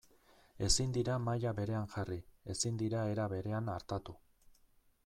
Ezin 0.67 0.95
dira 0.95 1.17
maila 1.25 1.51
berean 1.59 1.85
jarri, 1.93 2.17
ezin 2.55 2.81
dira 2.83 3.05
era 3.13 3.31
berean 3.37 3.71
artatu. 3.79 4.19